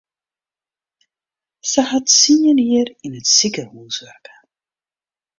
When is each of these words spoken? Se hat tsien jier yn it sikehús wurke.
Se 1.71 1.81
hat 1.91 2.05
tsien 2.09 2.59
jier 2.67 2.87
yn 3.05 3.17
it 3.19 3.27
sikehús 3.37 3.97
wurke. 4.03 4.33